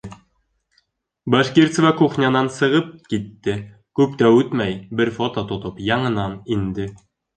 -Башкирцева 1.33 1.91
кухнянан 1.99 2.49
сығып 2.57 2.89
китте, 3.11 3.55
күп 4.01 4.19
тә 4.23 4.33
үтмәй, 4.39 4.75
бер 5.03 5.13
фото 5.19 5.45
тотоп 5.53 5.83
яңынан 5.91 6.35
инде. 6.57 6.89